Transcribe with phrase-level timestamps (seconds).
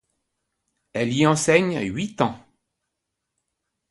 [0.93, 2.43] Elle y enseigne huit ans.